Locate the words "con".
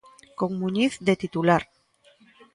0.39-0.51